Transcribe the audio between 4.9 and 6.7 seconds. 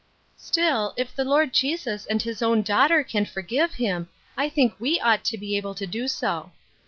ought to be able to do so."